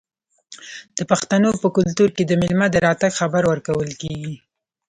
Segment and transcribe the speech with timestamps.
[0.97, 4.33] د پښتنو په کلتور کې د میلمه د راتګ خبر ورکول کیږي.